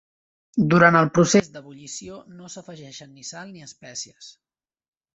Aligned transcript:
Durant 0.73 0.97
el 1.01 1.11
procés 1.17 1.51
d'ebullició 1.57 2.19
no 2.39 2.51
s'afegeixen 2.57 3.15
ni 3.21 3.29
sal 3.33 3.55
ni 3.57 3.67
espècies. 3.71 4.35